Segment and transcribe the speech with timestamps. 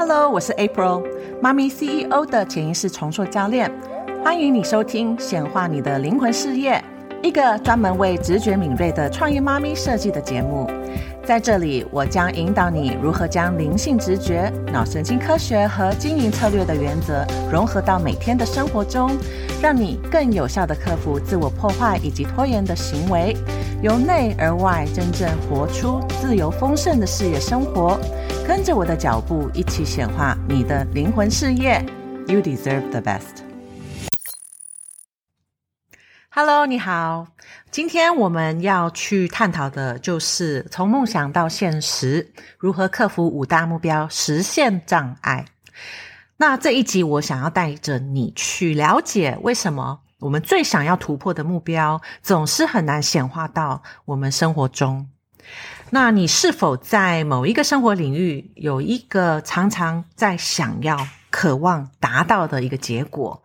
[0.00, 1.04] Hello，我是 April，
[1.42, 3.70] 妈咪 CEO 的潜意识重塑教练，
[4.24, 6.82] 欢迎你收听显化你的灵魂事业，
[7.22, 10.66] 一个专门为直觉敏锐的创业妈咪设计的节目。
[11.22, 17.22] 在这里，我将引导你如何将灵性直觉、脑神经科学和经营策略的原则
[17.52, 19.10] 融合到每天的生活中，
[19.60, 23.36] 让你更有效的克服自我破坏以及拖延的行为，
[23.82, 28.00] 由内而外真正活出自由丰盛的事业生活。
[28.50, 31.80] 跟着我的脚步，一起显化你的灵魂事业。
[32.26, 33.44] You deserve the best.
[36.30, 37.28] Hello，你好。
[37.70, 45.44] 今天我们要去探讨的就是从梦想到现实，如何克服五大目标，实现障碍。
[46.38, 55.08] 那这一集，我想要带着你去了解，为什么我们最想要突破的目标，总是很难显化到我们生活中。
[55.90, 60.96] 那你是否在某一个生活领域有一个常常在想要、
[61.30, 63.42] 渴望达到的一个结果？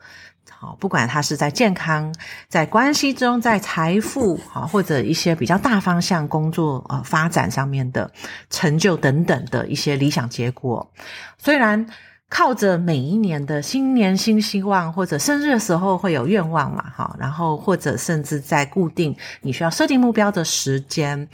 [0.57, 2.15] 好，不管它是在健康、
[2.47, 8.09] 在关系中、在财富，好或者一些比较大方向工作呃发展上面的
[8.49, 10.91] 成就等等的一些理想结果，
[11.37, 11.85] 虽然
[12.29, 21.27] 靠着每一年的新年新希望，或者生日的时候会有愿望嘛，哈，然后或者甚至在固定你需要设定目标的时间。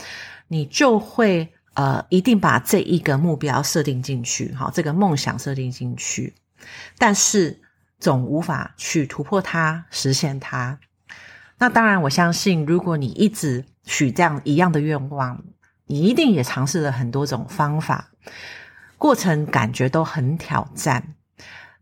[0.52, 6.34] 你就会呃，一定把这一个目标设定进去，好，这个梦想设定进去，
[6.98, 7.58] 但是
[7.98, 10.78] 总无法去突破它，实现它。
[11.56, 15.42] 那当然，我相信，如果你一直许这样一样的愿望，
[15.86, 18.10] 你一定也尝试了很多种方法，
[18.98, 21.14] 过程感觉都很挑战。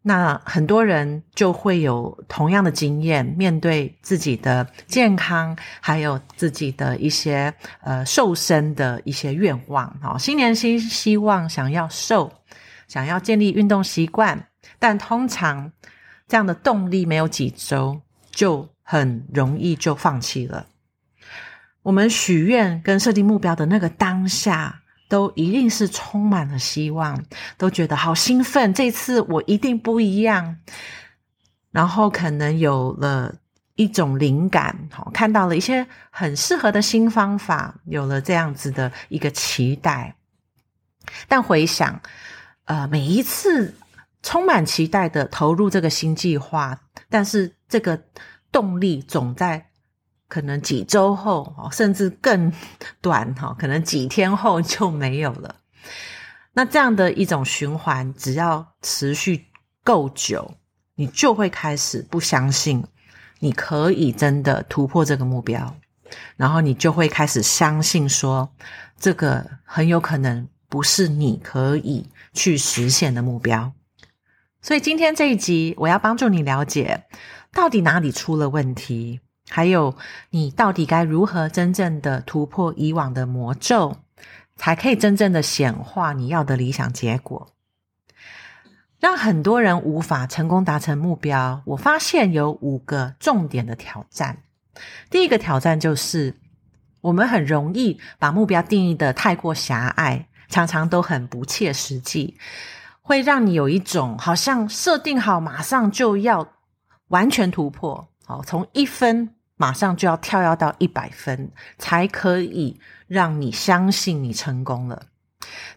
[0.02, 12.32] 那很多人就会有同样的经验，面对自己的健康，还有自己的一些呃瘦身的一些愿望，哦，新年新希望，想要瘦，
[12.88, 15.70] 想要建立运动习惯，但通常
[16.26, 20.66] 这样的动力没有几周，就很容易就放弃了。
[21.82, 24.80] 我们许愿跟设定目标的那个当下。
[25.10, 27.24] 都一定是充满了希望，
[27.58, 28.72] 都觉得好兴奋。
[28.72, 30.56] 这次我一定不一样，
[31.72, 33.34] 然后可能有了
[33.74, 40.14] 一种灵感，看到了一些很适合的新方法，有了这样子的一个期待。
[41.26, 42.00] 但回想，
[42.66, 43.74] 呃，每一次
[44.22, 48.00] 充满期待的投入这个新计划，但是这个
[48.52, 49.69] 动力总在。
[50.30, 52.50] 可能几周后，甚至更
[53.02, 55.56] 短哈，可能几天后就没有了。
[56.52, 59.46] 那这样的一种循环，只要持续
[59.82, 60.54] 够久，
[60.94, 62.84] 你就会开始不相信
[63.40, 65.76] 你可以真的突破这个目标，
[66.36, 68.52] 然后你就会开始相信说，
[68.98, 73.72] 这个很有可能不是你可以去实现的目标。
[74.62, 77.04] 所以今天这一集，我要帮助你了解
[77.52, 79.20] 到底哪里出了问题。
[79.50, 79.96] 还有，
[80.30, 83.96] 你到底该如何真正的突破以往的魔咒，
[84.56, 87.48] 才可以真正的显化你要的理想结果？
[89.00, 94.42] 让很多人无法成功达成目标，我发现有五个重点的挑战。
[95.10, 96.36] 第一个挑战就是，
[97.00, 102.36] 我们很容易把目标定义的太过狭隘，常常都很不切实际，
[103.00, 106.46] 会让你有一种好像设定好马上就要
[107.08, 109.34] 完全突破，好从一分。
[109.60, 115.02] 马上就要跳跃到一百分，才可以让你相信你成功了。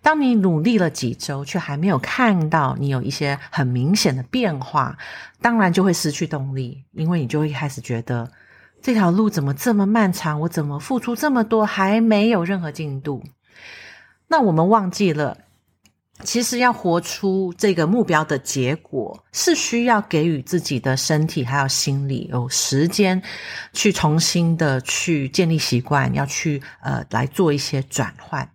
[0.01, 4.97] 当你努力了几周，却还没有看到你有一些很明显的变化，
[5.41, 8.31] 当然就会失去动力，因为你就会开始觉得
[8.81, 13.22] 这条路怎么这么漫长，我怎么付出这么多还没有任何进度？
[14.29, 15.39] 那我们忘记了。
[16.22, 23.22] 其实要活出这个目标的结果，是需要给予自己的身体还有心理有时间
[23.74, 28.47] 去重新的去建立习惯，要去呃来做一些转换。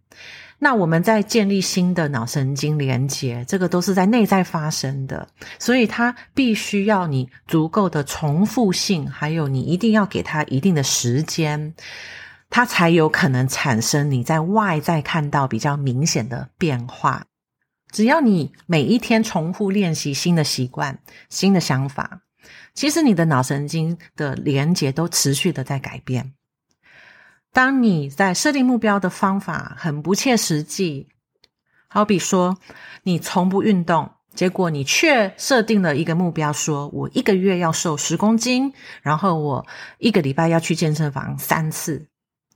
[0.61, 5.29] 那我们在建立新的脑神经连接，这个都是在内在发生的，
[5.59, 11.75] 所以它必须要你足够的重复性，还有你一定要给它一定的时间，
[12.51, 17.25] 它才有可能产生你在外在看到比较明显的变化。
[17.91, 21.01] 只要你每一天重复练习新的习惯、
[21.31, 22.21] 新的想法，
[22.75, 26.35] 其实你的脑神经的连接都持续的在改变。
[27.53, 31.09] 当你在设定目标的方法很不切实际，
[31.89, 32.59] 好比说
[33.05, 39.67] 你从不运动，结果你却设定了一个目标，说我一个月要瘦十公斤，然后我
[39.99, 42.07] 一个礼拜要去健身房三次。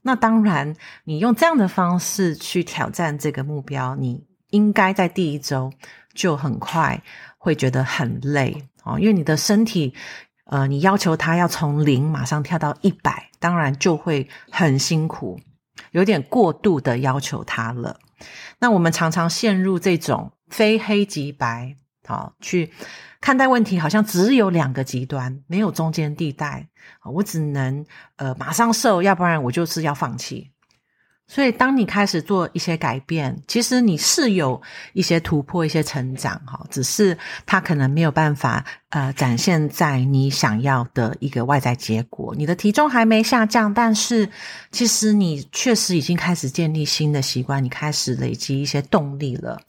[0.03, 0.75] 那当然，
[1.05, 4.27] 你用这样的方式去挑战这个目标，你。
[4.53, 5.73] 应该在第一周
[6.13, 7.01] 就很快
[7.39, 9.93] 会觉得很累哦，因为你的身体，
[10.45, 15.39] 呃，你要求它要从零马上跳到一百，当然就会很辛苦，
[15.91, 17.99] 有点过度的要求它了。
[18.59, 21.75] 那我们常常陷入这种非黑即白，
[22.07, 22.71] 好去
[23.19, 26.69] 看待问题，好像只有两个极端，没有中间地带。
[27.11, 27.85] 我只能
[28.17, 30.52] 呃马上瘦，要不然我就是要放弃。
[31.25, 34.61] 所以，当你开始做一些改变，其实你是有
[34.91, 42.35] 一些突破、一些成长，哈，只是它可能没有办法呃展现在你想要的一个外在结果。
[42.37, 44.29] 你的体重还没下降，但是
[44.69, 49.59] 其实你确实已经开始建立新的习惯，你开始累积一些动力了。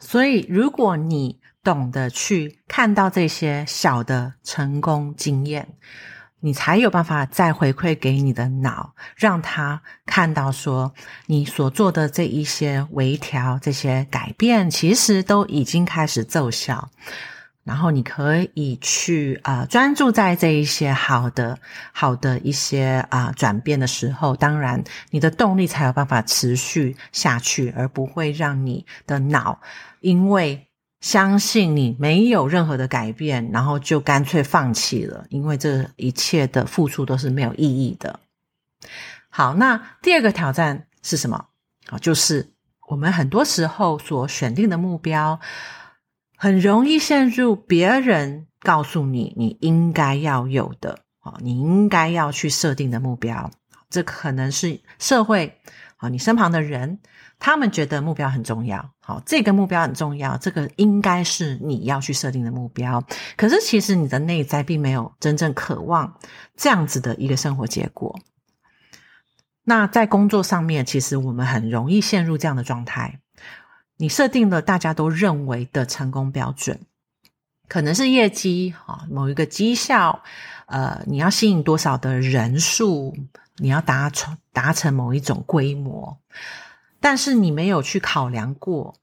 [0.00, 5.68] 所以，如果你懂得去看到这些小的成功经验。
[6.44, 10.92] 你才有办法再回馈给你的脑，让他看到说
[11.26, 16.90] 你所做的这一些微调、这些改变，其实都已经开始奏效。
[17.62, 21.56] 然后你可以去啊专注在这一些好的、
[21.92, 29.60] 好的一些啊转变的时候，当然你的动力才有办法持续下去，而不会让你的脑
[30.00, 30.66] 因为。
[31.02, 38.20] 相信你没有任何的改变，然后就干脆放弃了，因为这一切的付出都是没有意义的。
[39.28, 41.46] 好，那第二个挑战是什么？
[41.88, 42.52] 啊，就是
[42.88, 45.40] 我们很多时候所选定的目标，
[46.36, 53.50] 很容易陷入别人告诉你你应该要有的，啊，你应该要去设定的目标，
[53.90, 55.58] 这可能是社会
[55.96, 57.00] 啊，你身旁的人。
[57.44, 63.02] 他们觉得目标很重要，好，这个目标很重要，这个应该是你要去设定的目标。
[63.36, 66.20] 可是其实你的内在并没有真正渴望
[66.56, 68.16] 这样子的一个生活结果。
[69.64, 73.18] 那在工作上面，其实我们很容易陷入这样的状态。
[73.96, 76.78] 你设定了大家都认为的成功标准，
[77.66, 80.22] 可能是业绩啊，某一个绩效，
[80.66, 83.16] 呃，你要吸引多少的人数，
[83.56, 86.18] 你要达成达成某一种规模。
[87.02, 88.94] 但是你没有去考量过，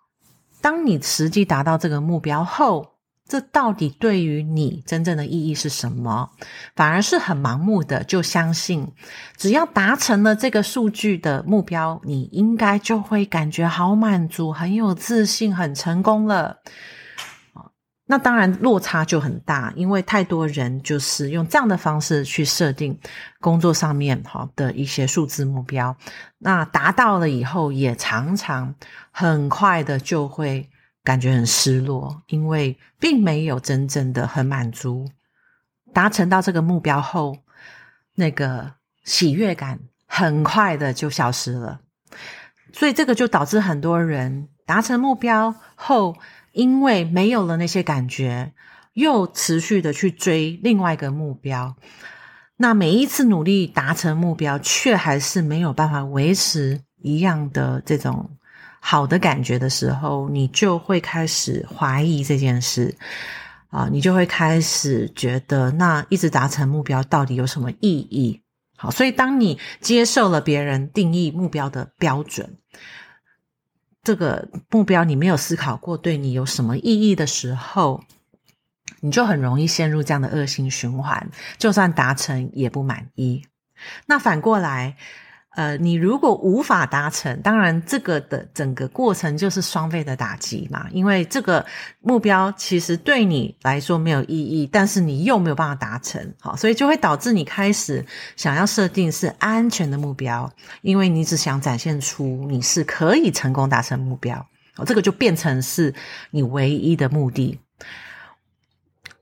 [0.61, 2.93] 当你实际达到这个目标后，
[3.27, 6.31] 这到底对于你真正的意义是什么？
[6.75, 8.91] 反而是很盲目的，就相信
[9.37, 16.57] 只要达成了这个数据的目标，你应该就会感觉好满足、很有自信、很成功了。
[18.11, 22.99] 那当然落差就很大，因为太多人就是用这样的方式去设定
[23.39, 25.95] 工作上面哈的一些数字目标，
[26.39, 28.73] 那达到了以后也常常
[29.11, 30.67] 很快的就会
[31.03, 35.07] 感觉很失落，因为并没有真正的很满足，
[35.93, 37.37] 达成到这个目标后，
[38.15, 38.73] 那个
[39.03, 41.81] 喜悦感很快的就消失了，
[42.73, 46.15] 所以这个就导致很多人达成目标后。
[46.51, 48.53] 因为没有了那些感觉，
[48.93, 51.75] 又持续的去追另外一个目标，
[52.57, 58.31] 那每一次努力达成目标，却还是没有办法维持一样的这种
[58.79, 62.95] 好的感觉的时候，你就会开始怀疑这件事
[63.69, 68.41] 啊，你就会开始觉得，那一直达成目标到底有什么意义？
[68.75, 72.57] 好，所以当你接受了别人定义目标的标准。
[74.03, 78.03] 这个目标你没有思考过对你有什么意义的时候，
[79.01, 81.29] 你就很容易陷入这样的恶性循环。
[81.57, 83.45] 就算达成也不满意。
[84.05, 84.97] 那反过来。
[85.55, 90.87] 呃，你如果无法达成，当然这个的整个过程就是双倍的打击嘛。
[90.91, 91.65] 因为这个
[92.01, 100.49] 目标其实对你来说没有意义，但是你又没有办法达成，好，所以就会导致你开始想要设定是安全的目标，
[100.81, 104.37] 因为你只想展现出你是可以成功达成目标，
[104.77, 105.93] 哦，这个就变成是
[106.29, 107.59] 你唯一的目的，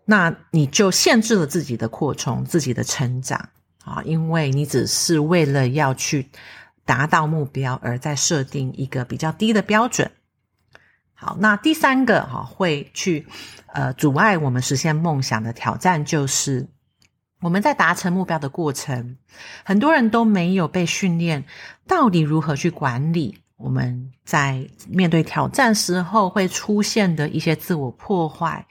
[0.03, 3.49] 那你就限制了自己的扩充，自己的成长。
[3.87, 6.29] 啊，因为你只是为了要去
[6.83, 10.11] 达到目标，而在设定一个比较低的标准。
[11.13, 13.25] 好，那第三个哈会去
[13.67, 16.67] 呃阻碍我们实现梦想的挑战，就是
[17.39, 19.15] 我们在达成目标的过程，
[19.63, 21.45] 很多人都没有被训练
[21.87, 28.67] 到底如何去管理我们在面对挑战时候会出现的一些自我破坏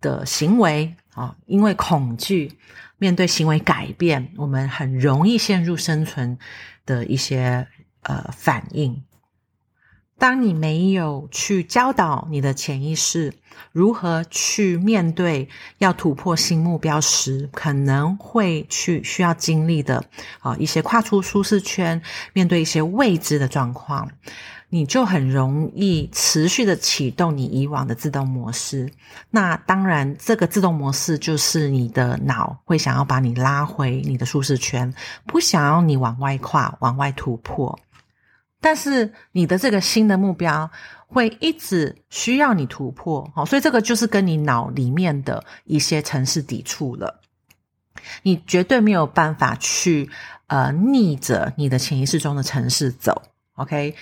[0.00, 2.58] 的行为啊，因为恐惧。
[2.98, 6.38] 面对行为改变，我们很容易陷入生存
[6.86, 7.66] 的一些
[8.02, 9.02] 呃反应。
[10.16, 13.34] 当你没有去教导你的潜意识
[13.72, 15.48] 如何去面对
[15.78, 20.04] 要突破新目标时，可能会去需要经历的
[20.40, 22.00] 啊一些跨出舒适圈，
[22.32, 24.08] 面对一些未知的状况。
[24.74, 28.90] 你就很容易持续的启动你以往的自动模式。
[29.30, 34.92] 那当然，这个自动模式就是你的脑会想要把你拉回你的舒适圈，
[35.26, 37.78] 不想要你往外跨、往外突破。
[38.60, 40.68] 但是你的这个新的目标
[41.06, 47.20] 会一直需要你突破，好，所以这个就是跟你脑里面的一些城市抵触了。
[48.24, 50.10] 你绝对没有办法去
[50.48, 53.22] 呃逆着你的潜意识中的城市走
[53.54, 53.94] ，OK？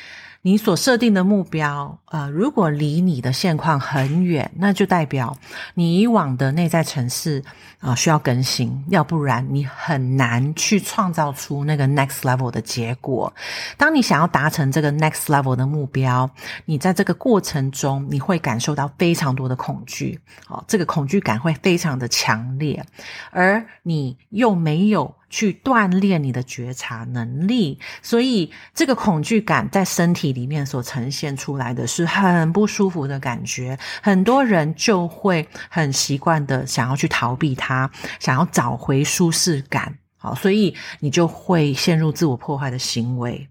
[0.45, 5.39] 你所设定的目标，呃，如果离你的现况很远，那就代表
[5.75, 7.45] 你以往的内在城市
[7.79, 13.33] 啊需要更新，要不然你很难去创造出那个 next level 的结果。
[13.77, 16.29] 当你想要达成这个 next level 的目标，
[16.65, 20.19] 你在这个过程中你会感受到非常多的恐惧，
[20.49, 22.85] 哦，这个恐惧感会非常的强烈，
[23.31, 25.15] 而你又没有。
[25.33, 33.77] 去锻炼你的觉察能力，所以这个恐惧感在身体里面所呈现出来的是很不舒服的感觉。
[34.03, 39.99] 很多人就会很习惯的想要去逃避它，想要找回舒适感。
[40.19, 43.49] 好，所以你就会陷入自我破坏的行为。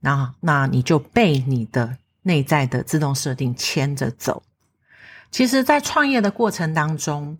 [0.00, 4.42] 那那你就被你的内在的自动设定牵着走。
[5.30, 7.36] 其实，在创业的过程当中，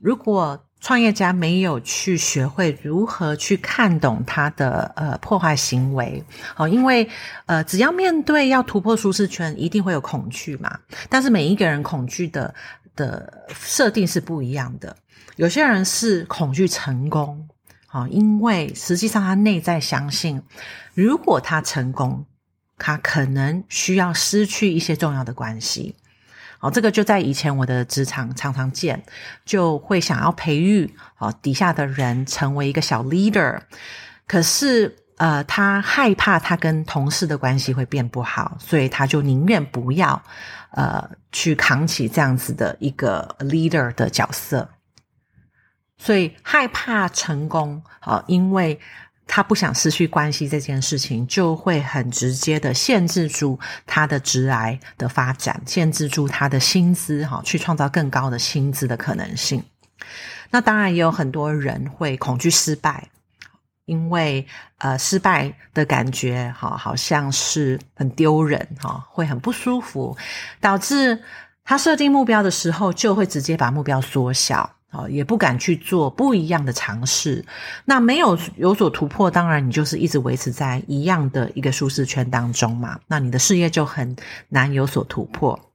[0.00, 6.22] 如果创业家没有去学会如何去看懂他的呃破坏行为，
[6.56, 7.08] 哦，因为
[7.46, 10.78] 呃只要面对要突破舒适圈，一定会有恐惧嘛。
[11.08, 12.54] 但是每一个人恐惧的
[12.94, 14.96] 的设定是不一样的。
[15.36, 17.48] 有些人是恐惧成功，
[17.90, 20.42] 哦，因为实际上他内在相信，
[20.94, 22.24] 如果他成功，
[22.76, 25.94] 他可能需要失去一些重要的关系。
[26.60, 29.02] 哦，这个就在以前我的职场常常见，
[29.44, 33.60] 就会想要培育哦底下的人成为一个小 leader，
[34.26, 40.22] 可是呃他害怕他跟同事的关系会变不好，所以他就宁愿不要
[40.72, 44.68] 呃去扛起这样子的一个 leader 的角色，
[45.96, 48.80] 所以害怕成功好，因为。
[49.28, 59.62] 他不想失去关系这件事情，就会很直接的限制住他的直癌的发展，限制住他的薪资哈，去创造更高的薪资的可能性。
[60.50, 63.10] 那当然也有很多人会恐惧失败，
[63.84, 64.46] 因为
[64.78, 70.16] 呃失败的感觉哈，好像是很丢人哈，会很不舒服，
[70.58, 71.22] 导致
[71.64, 74.77] 他设定目标的时候就会直接把目标缩小。
[74.90, 77.44] 哦，也不敢去做不一样的尝试，
[77.84, 82.98] 那没有有所突破，当然你就是一直维持在一样的一个舒适圈当中嘛。
[83.06, 84.16] 那你的事业就很
[84.48, 85.70] 难有所突破。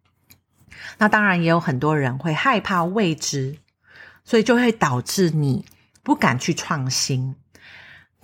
[0.97, 3.57] 那当然也有很多人会害怕未知，
[4.25, 5.63] 所以就会导致你
[6.01, 7.35] 不敢去创新。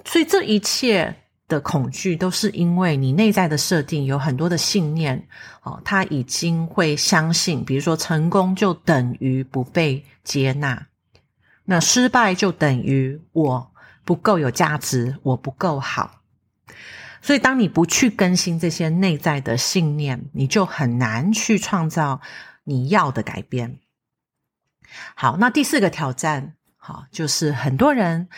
[0.03, 1.18] 所以这一切。
[1.49, 5.27] 的恐惧都是因为你内在的设定有很多的信念
[5.63, 10.87] 哦，他已经会相信，比如说成功就等于不被接纳，
[11.65, 13.71] 那失败就等于我
[14.05, 16.21] 不够有价值，我不够好。
[17.21, 22.21] 所以，当你不去更新这些内在的信念，你就很难去创造
[22.63, 23.79] 你要的改变。
[25.15, 28.29] 好，那第四个挑战，好，就是很多人。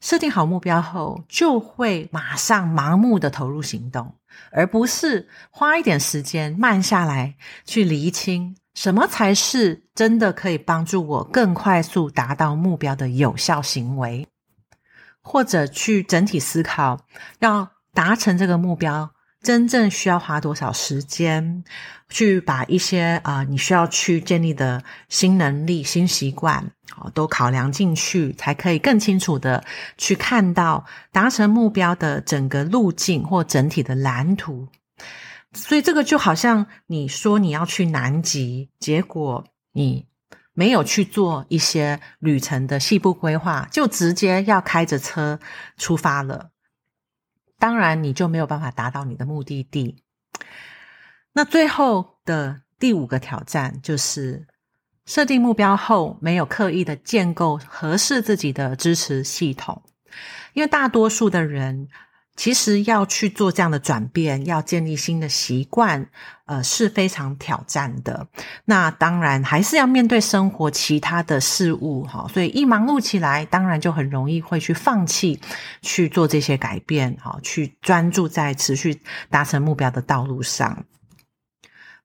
[0.00, 4.14] 设定好目标后，就会马上盲目的投入行动，
[4.52, 14.28] 而不是花一点时间慢下来，去厘清什么才是真的可以帮助我更快速达到目标的有效行为，
[15.20, 17.00] 或者去整体思考
[17.40, 19.10] 要达成这个目标。
[19.42, 21.64] 真正需要花多少时间
[22.08, 29.64] 去把一些啊你需要去建立的新能力、新习惯哦都考量进去，才可以更清楚的
[29.96, 34.68] 去看到达成目标的整个路径或整体的蓝图。
[35.54, 40.06] 所以这个就好像你说你要去南极，结果你
[40.52, 45.38] 没有去做一些旅程的细部规划，就直接要开着车
[45.76, 46.50] 出发了。
[47.58, 50.02] 当然，你就没有办法达到你的目的地。
[51.32, 54.46] 那最后的第五个挑战就是
[55.04, 59.82] 设定目标后，没有刻意的建构合适自己的支持系统，
[60.54, 61.88] 因为大多数的人。
[62.38, 66.08] 其实要去做这样的转变，要建立新的习惯，
[66.46, 68.28] 呃，是非常挑战的。
[68.64, 72.30] 那当然还是要面对生活其他的事物，哈。
[72.32, 75.40] 所以一忙碌起来，当然就很容易会去放弃
[75.82, 80.84] 去做这些改变，哈，去专注在持续达成目标的道路上。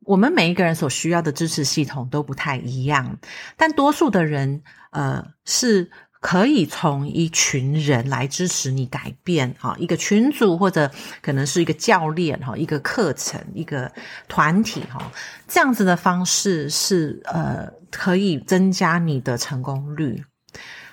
[0.01, 3.19] 我们每一个人所需要的支持系统都不太一样，
[3.55, 5.91] 但多数的人，呃，是。
[6.23, 10.89] 可以从一群人来支持你改变，哈，一个群组或者
[11.21, 13.91] 可能是一个教练，哈，一个课程，一个
[14.29, 15.11] 团体，哈，
[15.49, 20.23] 这样子的方式是呃可以增加你的成功率。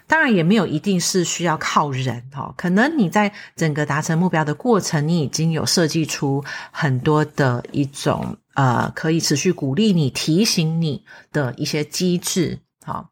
[0.09, 12.59] 当然也没有一定是需要靠人，哈，可能你在整个达成目标的过程，你已经有设计出很多的一种呃可以持续鼓励你、提醒你的一些机制。
[12.85, 13.11] 好，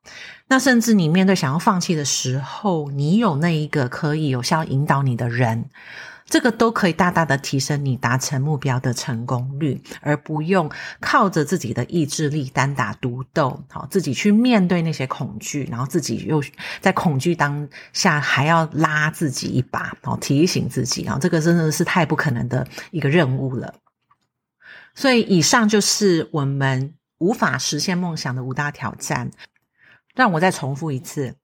[0.49, 5.69] 那甚至你面对想要放弃的时候，你有那一个可以有效引导你的人，
[6.25, 10.71] 这个都可以大大的提升你达成目标的成功率，而不用
[11.01, 13.63] 靠着自己的意志力单打独斗。
[13.69, 16.43] 好，自己去面对那些恐惧，然后自己又
[16.81, 23.75] 在恐惧当下还要拉自己一把，好提醒自己啊，这个真的是太不可能的一个任务了。
[24.95, 29.31] 所以，以上就是我们无法实现梦想的五大挑战。
[30.19, 31.37] 让我再重复一次，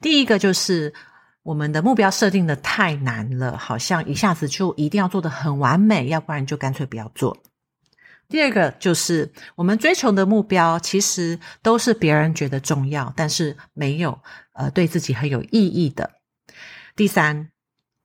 [0.00, 0.94] 第一个就是
[1.42, 7.36] 我们的目标设定的太难了，好像一下子就一定要做的很完美，要不然就干脆不要做。
[8.30, 14.18] 第二个就是我们追求的目标其实都是别人觉得重要，但是没有
[14.54, 16.12] 呃对自己很有意义的。
[16.96, 17.50] 第三，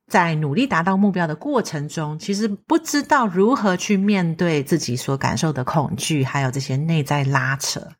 [0.08, 7.92] 在努力达到目标的过程中，其实不知道如何去面对自己所感受的恐惧，还有这些内在拉扯。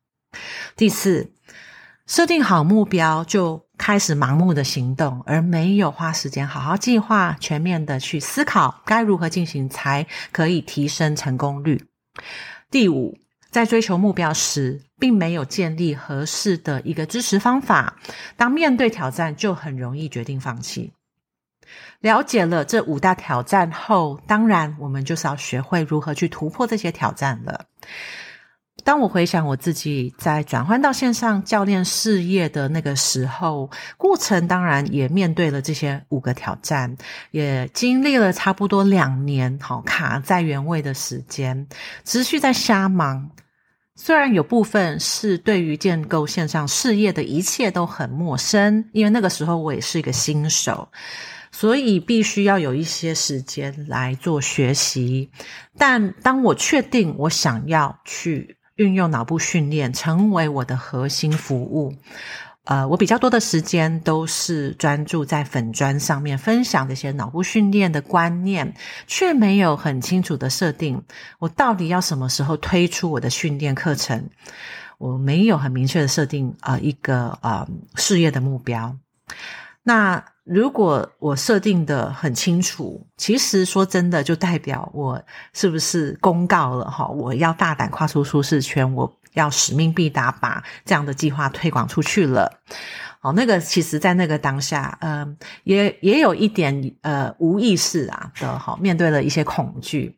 [0.77, 1.33] 第四。
[2.09, 11.85] 设定好目标就开始盲目的行动，而没有花时间好好计划、全面的去思考该如何进行才可以提升成功率。
[12.71, 13.19] 第五，
[13.51, 17.99] 在追求目标时，并没有建立合适的一个支持方法，
[18.39, 20.95] 当面对挑战就很容易决定放弃。
[22.01, 27.67] 了解了这五大挑战后，当然我们就是要学会如何去突破这些挑战了。
[28.85, 33.69] 当我回想我自己在转换到线上教练事业的那个时候，
[33.99, 36.97] 过程当然也面对了这些五个挑战，
[37.31, 41.67] 也经历了差不多两年，好卡在原位的时间，
[42.05, 43.31] 持续在瞎忙。
[43.95, 50.89] 虽然有部分是对于建构线上事业的一切都很陌生，因为那个时候我也是一个新手，
[51.51, 55.31] 所以必须要有一些时间来做学习。
[55.77, 58.57] 但当我确定我想要去。
[58.79, 61.93] 运用脑部训练成为我的核心服务，
[62.63, 68.75] 呃，我比较多的时间都是专注在粉砖上面分享这些脑部训练的观念，
[69.09, 71.03] 却没有很清楚的设定
[71.41, 74.31] 我到底要什么时候推出我的训练课程，
[74.99, 78.97] 我没有很明确的设定啊一个啊事业的目标，
[79.89, 80.23] 那。
[80.51, 85.23] 如果我设定的很清楚，其实说真的，就代表我
[85.53, 87.07] 是不是公告了哈？
[87.07, 92.51] 我要大胆跨出舒适圈，我要使命必达，把这样的计划推广出去了。
[93.21, 100.18] 哦，那个其实，在那个当下，嗯，也也有一点呃无意识啊的哈，面对了一些恐惧。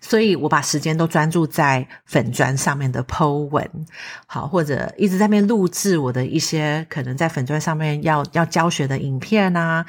[0.00, 3.68] 所以我把时间都专注在粉砖上面的 Po 文，
[4.26, 9.84] 好，或者一直在面录制我的一些可能在粉砖上面要要教学的影片啊。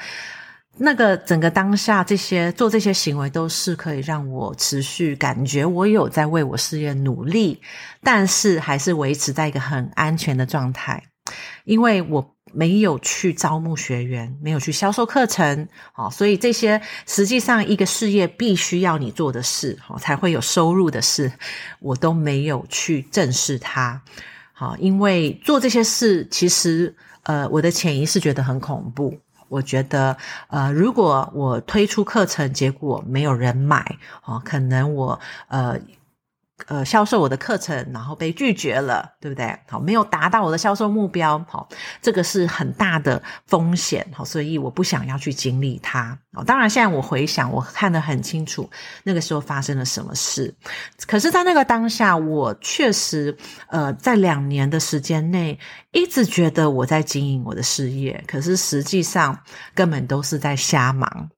[0.76, 7.60] 那个整个当下这些做这些行为都是可以让我持续感觉我有在为我事业努力，
[8.02, 11.02] 但是还是维持在一个很安全的状态，
[11.64, 12.34] 因为我。
[12.52, 21.32] 没有去招募学员，没有去销售课程，好，所以这些实际上一个事业必须要你做的事，才会有收入的事，
[21.80, 24.00] 我都没有去正视它，
[24.52, 30.16] 好，因为做这些事，其实呃，我的潜意识觉得很恐怖，我觉得
[30.48, 35.78] 呃，如果我推出课程，结果没有人买，哦，可能我呃。
[36.66, 39.56] 呃，销售我的课程，然后被拒绝了，对不对？
[39.68, 41.68] 好，没有达到我的销售目标，好，
[42.02, 46.18] 这个是很大的风险，好，所以我不想要去经历它。
[46.32, 48.68] 哦，当然，现在我回想，我看得很清楚，
[49.04, 50.52] 那个时候发生了什么事。
[51.06, 53.36] 可是，在那个当下，我确实，
[53.68, 55.58] 呃，在两年的时间内，
[55.92, 59.38] 一直觉得我在经营我的事业，可是实际上
[59.74, 61.30] 根本都是在瞎忙。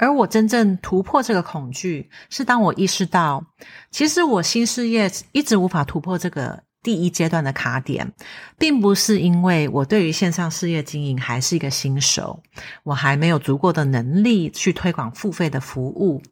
[0.00, 3.44] 而我真正突破这个恐惧，是当我意识到，
[3.90, 8.10] 其实我新事业一直无法突破这个第一阶段的卡点，
[8.58, 12.42] 并不是因为我对于线上事业经营还是一个新手，
[12.82, 16.22] 我还没有足够的能力去推广付费的服务，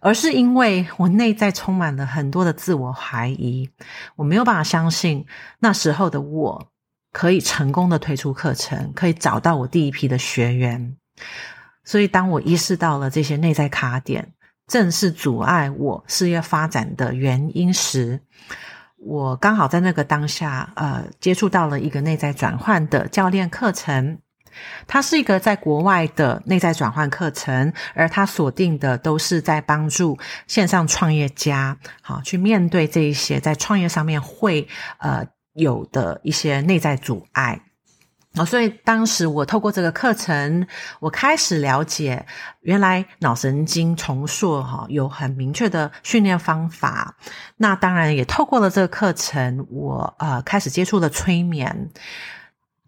[0.00, 3.70] 而是因为我内在充满了很多的自我怀疑，
[4.16, 5.24] 我没有办法相信
[5.60, 6.66] 那时候的我
[7.12, 10.96] 可以成功的推出课程，可以找到我第一批的学员。
[11.84, 14.32] 所以，当我意识到了这些内在卡点
[14.66, 18.20] 正是阻碍我事业发展的原因时，
[18.96, 24.18] 我刚好在那个当下，呃，接触到了一个内在转换的教练课程。
[24.86, 34.68] 它是一个在国外的内在转换课程，而它锁定的都是在帮助线上创业家，好去面对这一些在创业上面会
[34.98, 37.62] 呃有的一些内在阻碍。
[38.38, 40.66] 哦，所以当时我透过这个课程，
[41.00, 42.24] 我开始了解，
[42.62, 47.14] 原来脑神经重塑哈有很明确的训练方法。
[47.58, 51.90] 那当然也透过了这个课程，我呃开始接触了催眠。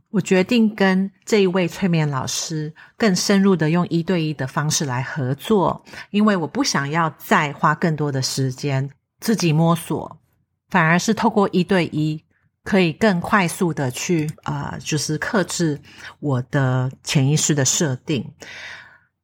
[0.09, 8.89] 我决定跟这一位催眠老师更深入的用一对一的方式来合作，因为我不想要再花更多的时间
[9.21, 10.19] 自己摸索，
[10.71, 12.24] 反而是透过一对一。
[12.65, 15.79] 可以更快速的去啊，就是克制
[16.19, 18.33] 我的潜意识的设定。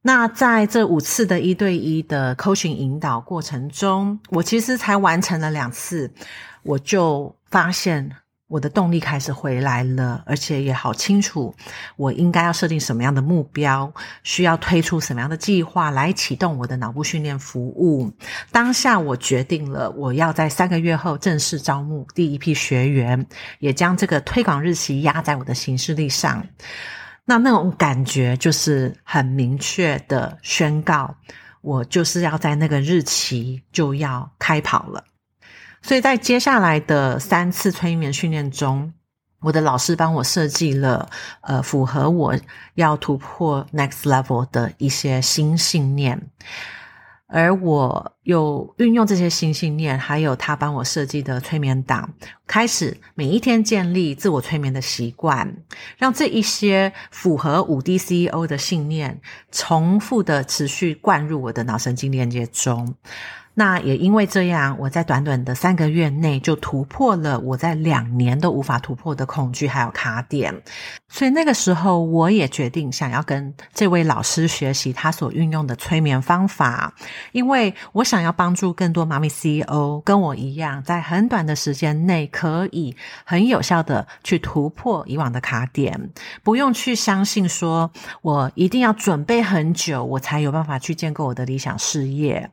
[0.03, 6.11] 那在这五次的一对一的 coaching 引导过程中，我其实才完成了两次，
[6.63, 8.15] 我就发现。
[8.51, 11.55] 我的动力开始回来了，而且也好清楚，
[11.95, 18.11] 我应该要设定什么样的目标，需要推出什么样的计划来启动我的脑部训练服务。
[18.51, 23.25] 当下我决定了，我要在三个月后正式招募第一批学员，
[23.59, 26.45] 也将这个推广日期压在我的行事历上。
[27.23, 31.15] 那那种感觉就是很明确的宣告，
[31.61, 35.05] 我就是要在那个日期就要开跑了。
[35.81, 38.93] 所以在接下来的三次催眠训练中，
[39.41, 41.09] 我的老师帮我设计了
[41.41, 42.35] 呃符合我
[42.75, 46.21] 要突破 next level 的一些新信念，
[47.27, 52.13] 而我又运用这些新信念，还有他帮我设计的催眠档，
[52.45, 55.51] 开始每一天建立自我催眠的习惯，
[55.97, 59.19] 让这一些符合五 D CEO 的信念
[59.51, 62.93] 重复的持续灌入我的脑神经链接中。
[63.53, 70.61] 那也因为这样，我在短短的三个月内就突破了我在两年都无法突破的恐惧还有卡点，
[71.09, 76.93] 所以那个时候我也决定想要跟这位老师学习他所运用的催眠方法，
[77.33, 86.09] 因为我想要帮助更多妈咪 CEO 跟我一样，在很短的时间内可以很有效的去突破以往的卡点，
[86.41, 92.49] 不用去相信说我一定要准备很久，我才有办法去建构我的理想事业。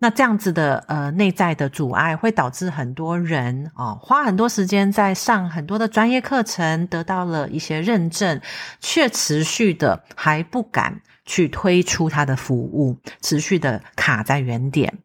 [0.00, 8.40] 那这样子的呃内在的阻碍，会导致很多人啊花很多时间在上很多的专业课程，得到了一些认证，
[8.80, 14.98] 却持续的还不敢去推出他的服务，持续的卡在原点。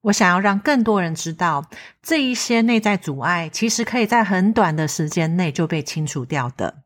[0.00, 1.68] 我想要让更多人知道，
[2.00, 6.76] 这一些内在阻碍，其实可以在很短的时间内就被清除掉的。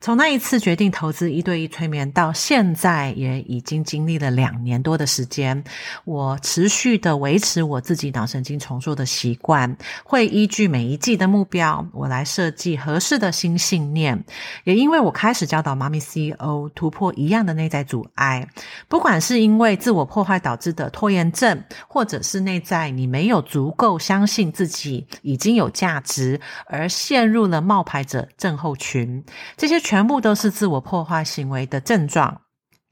[0.00, 5.64] 从那一次决定投资一对一催眠到现在，也已经经历了两年多的时间。
[6.04, 14.24] 我持续的维持我自己脑神经重塑的习惯，会依据每一季的目标，我来设计合适的新信念。
[14.62, 18.48] 也因为我开始教导妈咪 CEO 突破一样的内在阻碍，
[18.86, 29.24] 不管是因为自我破坏导致的拖延症，或者是内在你没有足够相信自己已经有价值，而陷入了冒牌者症候群，
[29.56, 29.82] 这些。
[29.88, 32.42] 全部都是自我破坏行为的症状，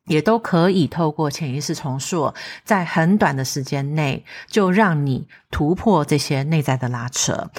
[0.06, 2.32] 也都可以透过潜意识重塑，
[2.64, 7.50] 在很短的时间内就让你突破这些内在的拉扯，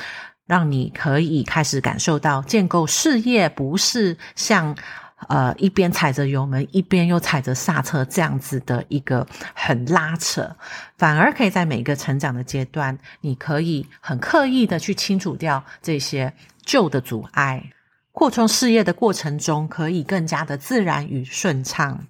[0.47, 4.75] 让你可以开始感受到建构事业不是像
[5.27, 10.55] 呃一边踩着油门一边又踩着刹车这样子的一个很拉扯，
[10.97, 16.33] 反而可以在每个成长的阶段，你可以很刻意的去清除掉这些
[16.65, 17.73] 旧的阻碍。
[18.17, 22.07] 扩充事业的过程中，可以更加的自然与顺畅。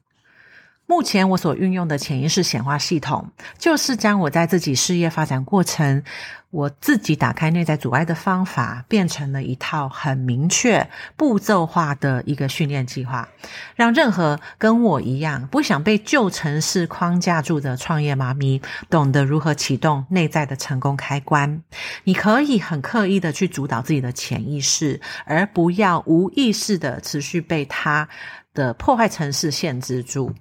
[0.87, 6.01] 目前我所运用的潜意识显化系统，就是将我在自己事业发展过程，
[6.49, 13.27] 我自己打开内在阻碍的方法，变成了一套很明确、步骤化的一个训练计划，
[13.75, 21.61] 让任何跟我一样不想被旧城市框架住的创业妈咪，懂得如何启动内在的成功开关。
[22.05, 28.07] 你可以很刻意的去主导自己的潜意识，而不要无意识的持续被它
[28.53, 30.33] 的破坏城市限制住。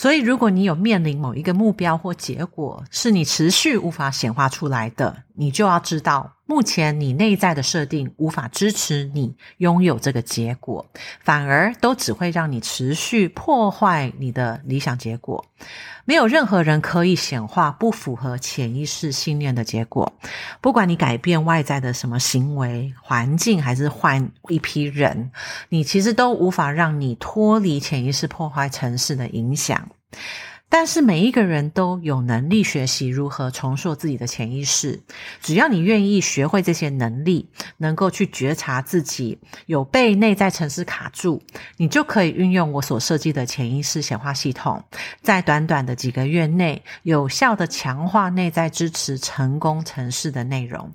[0.00, 10.84] 所以，如果你有面临某一个目标或结果是你持续无法显化出来的，你就要知道，目前你内在的设定无法支持你拥有这个结果，
[11.24, 15.46] 反而都只会让你持续破坏你的理想结果。
[16.04, 20.12] 没有任何人可以显化不符合潜意识信念的结果。
[20.60, 25.32] 不管你改变外在的什么行为、环境，还是换一批人，
[25.70, 29.88] 你其实都无法让你脱离潜意识破坏城市的影响。
[30.70, 35.02] 但是每一个人都有能力学习如何重塑自己的潜意识，
[35.42, 41.42] 只要你愿意学会这些能力，能够去觉察自己有被内在城市卡住，
[41.76, 44.84] 你就可以运用我所设计的潜意识显化系统，
[45.20, 50.94] 在短短的几个月内，有效的强化内在支持成功城市的内容。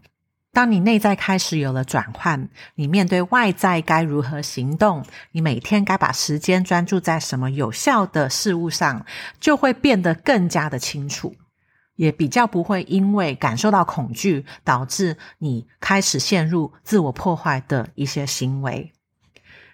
[0.56, 5.04] 当你内在开始有了转换，你面对外在该如何行动？
[5.34, 9.06] 你每天该把时间专注在什么有效的事物上，
[9.42, 11.36] 就会变得更加的清楚，
[11.98, 18.94] 也比较不会因为感受到恐惧，导致你开始陷入自我破坏的一些行为。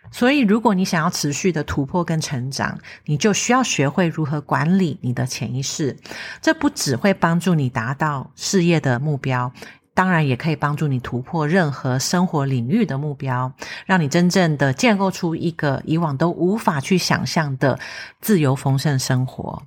[0.09, 5.95] 所以，如果你想要持续的突破跟成长，你就需要学会如何管理你的潜意识。
[6.41, 9.53] 这不只会帮助你达到事业的目标。
[9.93, 13.51] 当然也可以帮助你突破任何生活领域的目标，
[13.85, 17.79] 让你真正的建构出一个以往都无法去想象的
[18.21, 19.63] 自由丰盛生活。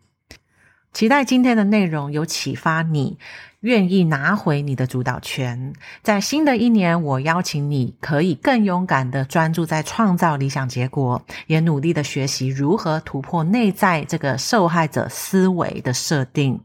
[0.93, 3.19] 期待今天的内容有启发，你
[3.61, 5.73] 愿意拿回你的主导权。
[6.03, 16.61] 在新的一年，我邀请你可以更勇敢的专注在创造理想结果，也努力的学习如何突破内在这个受害者思维的设定。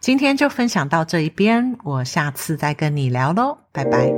[0.00, 4.10] 今天就分享到这一边，我下次再跟你聊喽，拜拜。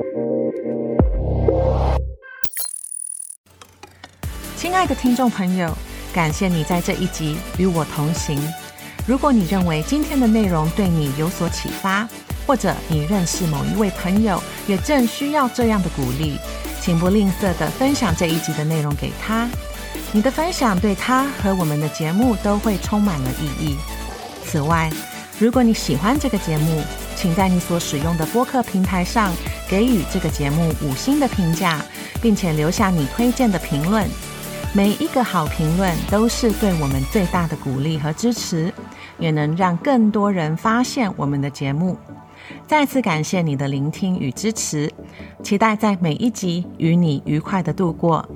[4.57, 5.77] 亲爱的听众朋友，
[6.13, 8.39] 感谢你在这一集与我同行。
[9.07, 12.07] 如果你认为今天的内容对你有所启发，
[12.47, 16.39] 或者你认识某一位朋友也正需要这样的鼓励，
[16.81, 19.49] 请不吝啬的分享这一集的内容给他。
[20.13, 23.77] 你的分享对他和我们的节目都会充满了意义。
[24.45, 24.91] 此外，
[25.41, 26.83] 如果你喜欢这个节目，
[27.17, 29.33] 请在你所使用的播客平台上
[29.71, 31.83] 给予这个节目五星的评价，
[32.21, 34.07] 并且留下你推荐的评论。
[34.75, 38.71] 每一个好评论都是对我们最大的鼓励和支持，
[39.19, 41.97] 也能让更多人发现我们的节目。
[42.67, 44.93] 再次感谢你的聆听与支持，
[45.43, 48.29] 期待在每一集与你愉快的度过。